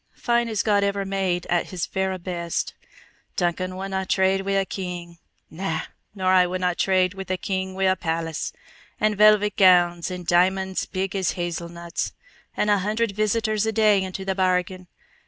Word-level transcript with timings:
Fine 0.15 0.49
as 0.49 0.63
God 0.63 0.83
ever 0.83 1.05
made 1.05 1.45
at 1.45 1.67
His 1.67 1.85
verra 1.85 2.17
best. 2.17 2.73
Duncan 3.35 3.75
wouldna 3.75 4.07
trade 4.07 4.41
wi' 4.41 4.53
a 4.53 4.65
king! 4.65 5.19
Na! 5.51 5.81
Nor 6.15 6.31
I 6.33 6.47
wadna 6.47 6.73
trade 6.73 7.13
with 7.13 7.29
a 7.29 7.37
queen 7.37 7.75
wi' 7.75 7.83
a 7.83 7.95
palace, 7.95 8.51
an' 8.99 9.13
velvet 9.13 9.55
gowns, 9.57 10.09
an' 10.09 10.23
diamonds 10.23 10.87
big 10.87 11.15
as 11.15 11.33
hazelnuts, 11.33 12.13
an' 12.57 12.69
a 12.69 12.79
hundred 12.79 13.11
visitors 13.11 13.67
a 13.67 13.71
day 13.71 14.01
into 14.01 14.25
the 14.25 14.33
bargain. 14.33 14.87